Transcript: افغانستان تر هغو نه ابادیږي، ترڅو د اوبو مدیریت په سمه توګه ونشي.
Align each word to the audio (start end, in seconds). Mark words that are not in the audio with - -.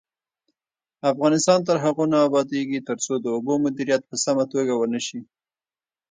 افغانستان 1.11 1.59
تر 1.67 1.77
هغو 1.83 2.03
نه 2.13 2.17
ابادیږي، 2.27 2.79
ترڅو 2.89 3.13
د 3.19 3.25
اوبو 3.35 3.53
مدیریت 3.65 4.01
په 4.09 4.15
سمه 4.23 4.43
توګه 4.53 4.73
ونشي. 4.75 5.19